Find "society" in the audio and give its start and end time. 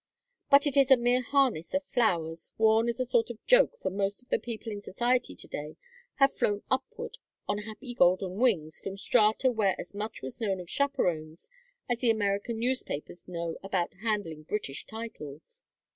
4.81-5.35